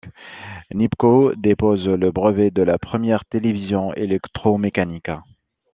[0.73, 5.11] Nipkow dépose le brevet de la première télévision électromécanique.